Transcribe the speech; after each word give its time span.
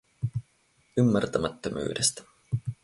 Ymmärtämättömyydestä. 0.97 2.21